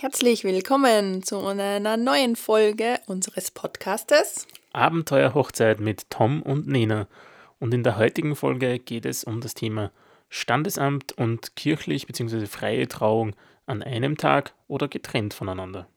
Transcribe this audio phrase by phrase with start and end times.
[0.00, 7.08] Herzlich willkommen zu einer neuen Folge unseres Podcastes Abenteuerhochzeit mit Tom und Nina.
[7.58, 9.90] Und in der heutigen Folge geht es um das Thema
[10.28, 12.46] Standesamt und kirchlich bzw.
[12.46, 13.34] freie Trauung
[13.66, 15.88] an einem Tag oder getrennt voneinander.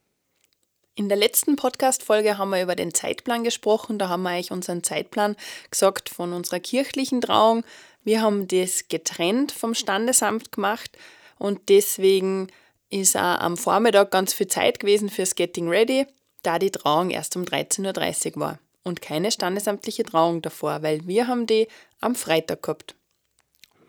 [0.96, 4.00] In der letzten Podcast-Folge haben wir über den Zeitplan gesprochen.
[4.00, 5.36] Da haben wir euch unseren Zeitplan
[5.70, 7.64] gesagt von unserer kirchlichen Trauung.
[8.04, 10.98] Wir haben das getrennt vom Standesamt gemacht
[11.38, 12.48] und deswegen
[12.92, 16.06] ist auch am Vormittag ganz viel Zeit gewesen fürs Getting Ready,
[16.44, 18.60] da die Trauung erst um 13.30 Uhr war.
[18.84, 21.68] Und keine standesamtliche Trauung davor, weil wir haben die
[22.00, 22.96] am Freitag gehabt.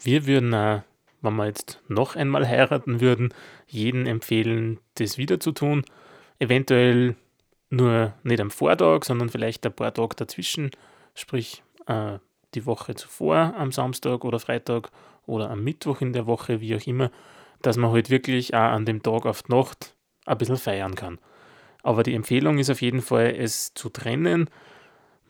[0.01, 3.33] Wir würden, wenn wir jetzt noch einmal heiraten würden,
[3.67, 5.85] jeden empfehlen, das wieder zu tun.
[6.39, 7.17] Eventuell
[7.71, 10.71] nur nicht am Vortag, sondern vielleicht ein paar Tage dazwischen,
[11.15, 12.19] sprich äh,
[12.55, 14.91] die Woche zuvor am Samstag oder Freitag
[15.25, 17.11] oder am Mittwoch in der Woche, wie auch immer
[17.67, 19.95] dass man halt wirklich auch an dem Tag auf die Nacht
[20.27, 21.19] ein bisschen feiern kann.
[21.83, 24.49] Aber die Empfehlung ist auf jeden Fall, es zu trennen.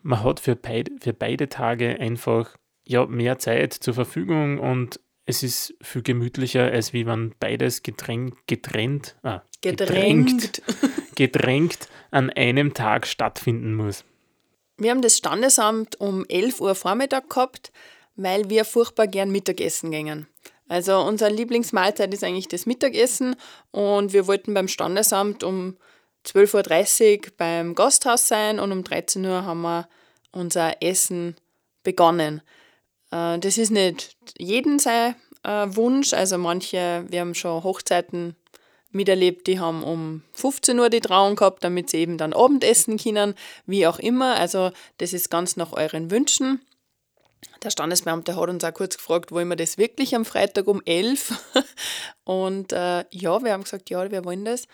[0.01, 5.41] Man hat für beide, für beide Tage einfach ja, mehr Zeit zur Verfügung und es
[5.41, 10.61] ist viel gemütlicher, als wie man beides gedrängt, getrennt, ah, gedrängt,
[11.15, 14.03] gedrängt an einem Tag stattfinden muss.
[14.77, 17.71] Wir haben das Standesamt um 11 Uhr Vormittag gehabt,
[18.15, 20.27] weil wir furchtbar gern Mittagessen gingen.
[20.67, 23.35] Also unsere Lieblingsmahlzeit ist eigentlich das Mittagessen
[23.71, 25.77] und wir wollten beim Standesamt um
[26.25, 29.87] 12.30 Uhr beim Gasthaus sein und um 13 Uhr haben wir
[30.31, 31.35] unser Essen
[31.83, 32.41] begonnen.
[33.11, 38.35] Äh, das ist nicht jeden sein äh, Wunsch, also manche, wir haben schon Hochzeiten
[38.91, 43.35] miterlebt, die haben um 15 Uhr die Trauung gehabt, damit sie eben dann Abendessen können,
[43.65, 44.35] wie auch immer.
[44.35, 46.61] Also das ist ganz nach euren Wünschen.
[47.63, 51.33] Der Standesbeamte hat uns auch kurz gefragt, wollen wir das wirklich am Freitag um 11?
[52.23, 54.67] Und äh, ja, wir haben gesagt, ja, wir wollen das.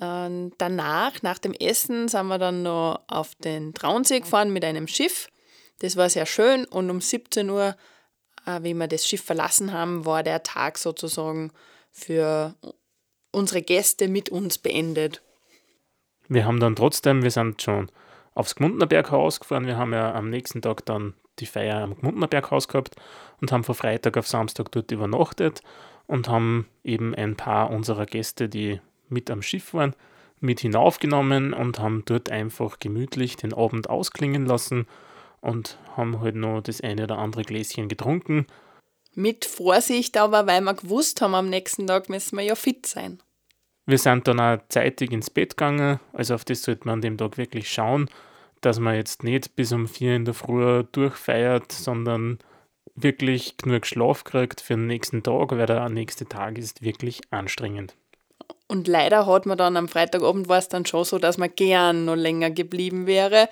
[0.00, 4.88] Und danach, nach dem Essen, sind wir dann noch auf den Traunsee gefahren mit einem
[4.88, 5.28] Schiff.
[5.80, 7.76] Das war sehr schön und um 17 Uhr,
[8.46, 11.52] äh, wie wir das Schiff verlassen haben, war der Tag sozusagen
[11.90, 12.54] für
[13.32, 15.22] unsere Gäste mit uns beendet.
[16.28, 17.90] Wir haben dann trotzdem, wir sind schon
[18.34, 19.66] aufs Gmundner Berghaus gefahren.
[19.66, 22.96] Wir haben ja am nächsten Tag dann die Feier am Gmundner Berghaus gehabt
[23.40, 25.62] und haben von Freitag auf Samstag dort übernachtet
[26.06, 29.94] und haben eben ein paar unserer Gäste, die mit am Schiff waren,
[30.40, 34.86] mit hinaufgenommen und haben dort einfach gemütlich den Abend ausklingen lassen
[35.40, 38.46] und haben halt noch das eine oder andere Gläschen getrunken.
[39.14, 43.22] Mit Vorsicht aber, weil wir gewusst haben, am nächsten Tag müssen wir ja fit sein.
[43.84, 47.18] Wir sind dann auch zeitig ins Bett gegangen, also auf das sollte man an dem
[47.18, 48.08] Tag wirklich schauen,
[48.62, 52.38] dass man jetzt nicht bis um vier in der Früh durchfeiert, sondern
[52.94, 57.94] wirklich genug Schlaf kriegt für den nächsten Tag, weil der nächste Tag ist wirklich anstrengend.
[58.68, 62.06] Und leider hat man dann am Freitagabend war es dann schon so, dass man gern
[62.06, 63.48] noch länger geblieben wäre.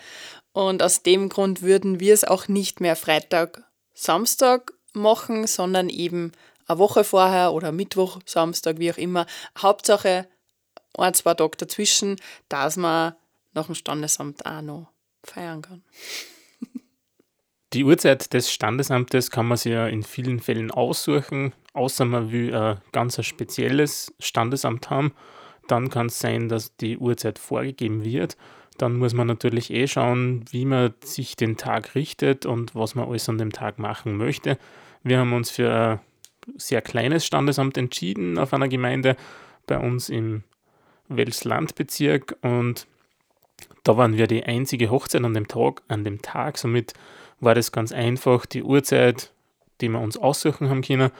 [0.53, 3.63] Und aus dem Grund würden wir es auch nicht mehr Freitag,
[3.95, 6.33] Samstag machen, sondern eben
[6.67, 9.27] eine Woche vorher oder Mittwoch, Samstag, wie auch immer.
[9.59, 10.27] Hauptsache
[10.95, 12.17] ein, zwei Tage dazwischen,
[12.49, 13.15] dass man
[13.53, 14.87] nach dem Standesamt auch noch
[15.25, 15.83] feiern kann.
[17.73, 22.55] Die Uhrzeit des Standesamtes kann man sich ja in vielen Fällen aussuchen, außer man will
[22.55, 25.13] ein ganz spezielles Standesamt haben.
[25.69, 28.37] Dann kann es sein, dass die Uhrzeit vorgegeben wird.
[28.77, 33.09] Dann muss man natürlich eh schauen, wie man sich den Tag richtet und was man
[33.09, 34.59] alles an dem Tag machen möchte.
[35.05, 36.01] Wir haben uns für ein
[36.57, 39.17] sehr kleines Standesamt entschieden auf einer Gemeinde
[39.67, 40.43] bei uns im
[41.09, 42.87] Welslandbezirk und
[43.85, 46.59] da waren wir die einzige Hochzeit an dem Tag, an dem Tag.
[46.59, 46.95] Somit
[47.41, 49.33] war das ganz einfach, die Uhrzeit,
[49.81, 51.11] die wir uns aussuchen haben können.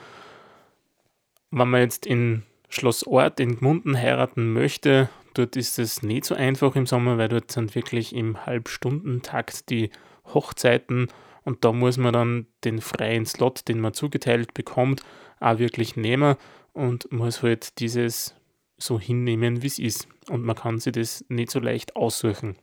[1.49, 6.35] Wenn man jetzt in Schloss Ort in Gmunden heiraten möchte, dort ist es nicht so
[6.35, 9.89] einfach im Sommer, weil dort sind wirklich im Halbstundentakt die
[10.33, 11.07] Hochzeiten
[11.43, 15.03] und da muss man dann den freien Slot, den man zugeteilt bekommt,
[15.39, 16.35] auch wirklich nehmen
[16.73, 18.35] und muss halt dieses
[18.81, 20.07] so hinnehmen, wie es ist.
[20.29, 22.57] Und man kann sich das nicht so leicht aussuchen.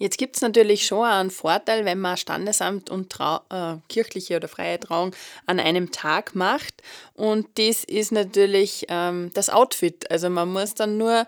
[0.00, 4.46] Jetzt gibt es natürlich schon einen Vorteil, wenn man Standesamt und Trau äh, kirchliche oder
[4.46, 5.12] freie Trauung
[5.46, 6.82] an einem Tag macht.
[7.14, 10.08] Und das ist natürlich ähm, das Outfit.
[10.08, 11.26] Also man muss dann nur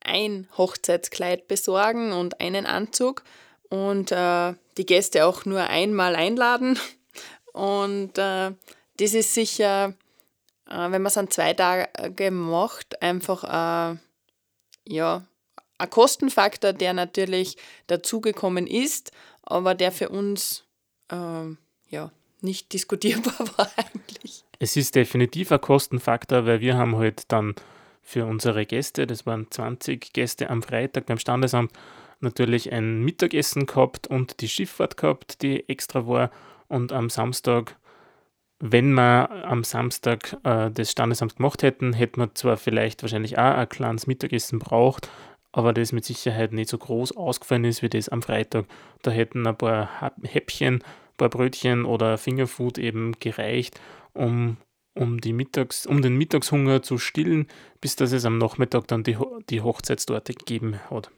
[0.00, 3.22] ein Hochzeitskleid besorgen und einen Anzug
[3.68, 6.78] und äh, die Gäste auch nur einmal einladen.
[7.52, 8.52] Und äh,
[8.98, 9.94] das ist sicher
[10.68, 13.96] wenn man es an zwei Tage macht, einfach äh,
[14.88, 15.24] ja,
[15.78, 20.64] ein Kostenfaktor, der natürlich dazugekommen ist, aber der für uns
[21.10, 21.54] äh,
[21.88, 22.10] ja,
[22.40, 24.44] nicht diskutierbar war eigentlich.
[24.58, 27.54] Es ist definitiv ein Kostenfaktor, weil wir haben halt dann
[28.02, 31.72] für unsere Gäste, das waren 20 Gäste am Freitag beim Standesamt,
[32.20, 36.30] natürlich ein Mittagessen gehabt und die Schifffahrt gehabt, die extra war.
[36.68, 37.76] Und am Samstag,
[38.58, 43.54] wenn wir am Samstag äh, das Standesamt gemacht hätten, hätten wir zwar vielleicht wahrscheinlich auch
[43.54, 45.10] ein kleines Mittagessen braucht,
[45.52, 48.66] aber das mit Sicherheit nicht so groß ausgefallen ist wie das am Freitag.
[49.02, 53.80] Da hätten ein paar Häppchen, ein paar Brötchen oder Fingerfood eben gereicht,
[54.14, 54.56] um,
[54.94, 57.48] um, die Mittags-, um den Mittagshunger zu stillen,
[57.80, 59.18] bis dass es am Nachmittag dann die,
[59.50, 61.10] die Hochzeitstorte gegeben hat.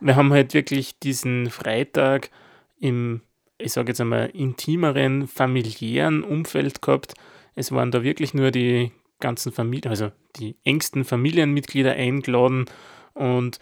[0.00, 2.30] Wir haben halt wirklich diesen Freitag
[2.78, 3.20] im,
[3.60, 7.14] ich sage jetzt einmal, intimeren, familiären Umfeld gehabt.
[7.54, 12.66] Es waren da wirklich nur die ganzen Familien, also die engsten Familienmitglieder eingeladen
[13.14, 13.58] und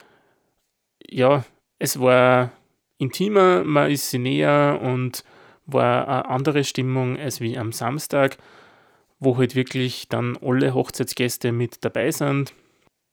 [1.10, 1.44] ja,
[1.78, 2.52] es war
[2.98, 5.24] intimer, man ist sie näher und
[5.66, 8.38] war eine andere Stimmung als wie am Samstag,
[9.18, 12.54] wo halt wirklich dann alle Hochzeitsgäste mit dabei sind.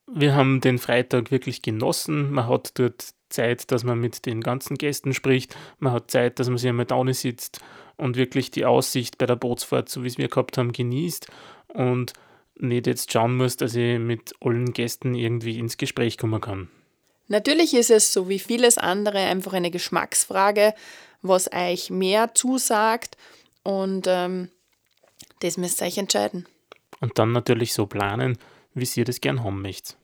[0.08, 2.32] Wir haben den Freitag wirklich genossen.
[2.32, 5.56] Man hat dort Zeit, dass man mit den ganzen Gästen spricht.
[5.80, 7.60] Man hat Zeit, dass man sich einmal da sitzt
[7.98, 11.28] und wirklich die Aussicht bei der Bootsfahrt, so wie es wir gehabt haben, genießt
[11.70, 12.14] und
[12.58, 16.70] nicht jetzt schauen muss, dass ich mit allen Gästen irgendwie ins Gespräch kommen kann.
[17.28, 20.74] Natürlich ist es so wie vieles andere einfach eine Geschmacksfrage,
[21.22, 23.18] was euch mehr zusagt
[23.64, 24.50] und ähm,
[25.40, 26.46] das müsst ihr euch entscheiden.
[27.02, 28.38] Und dann natürlich so planen,
[28.76, 29.98] wie ihr das gern haben möchtet.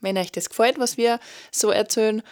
[0.00, 1.20] Wenn euch das gefällt, was wir
[1.52, 2.22] so erzählen,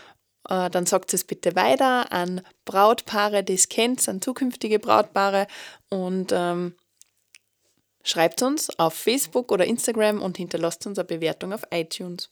[0.48, 5.46] äh, dann sagt es bitte weiter an Brautpaare, die es kennt, an zukünftige Brautpaare
[5.90, 6.74] und ähm,
[8.02, 12.30] schreibt uns auf Facebook oder Instagram und hinterlasst uns eine Bewertung auf iTunes.